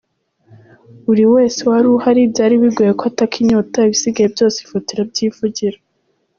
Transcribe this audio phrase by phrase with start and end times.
[1.05, 5.77] Buri wese wari uhari byari bigoye ko ataka inyota, ibisigaye byose ifoto irabyivugira.